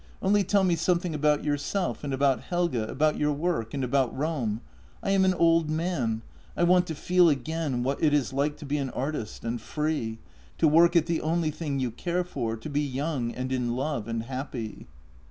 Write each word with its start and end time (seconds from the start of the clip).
Only 0.19 0.43
tell 0.43 0.63
me 0.63 0.75
something 0.75 1.13
about 1.13 1.43
yourself 1.43 2.03
and 2.03 2.11
about 2.11 2.41
Helge, 2.41 2.73
about 2.73 3.19
your 3.19 3.31
work— 3.33 3.71
and 3.75 3.83
about 3.83 4.17
Rome. 4.17 4.61
I 5.03 5.11
am 5.11 5.25
an 5.25 5.35
old 5.35 5.69
man. 5.69 6.23
I 6.57 6.63
want 6.63 6.87
to 6.87 6.95
feel 6.95 7.29
again 7.29 7.83
what 7.83 8.01
it 8.01 8.11
is 8.11 8.33
like 8.33 8.57
to 8.57 8.65
be 8.65 8.79
an 8.79 8.89
artist— 8.89 9.43
and 9.45 9.61
free. 9.61 10.17
To 10.57 10.67
work 10.67 10.95
at 10.95 11.05
the 11.05 11.21
only 11.21 11.51
thing 11.51 11.79
you 11.79 11.91
care 11.91 12.23
for— 12.23 12.57
to 12.57 12.67
be 12.67 12.81
young— 12.81 13.31
and 13.35 13.51
in 13.51 13.75
love— 13.75 14.07
and 14.07 14.23
happy." 14.23 14.87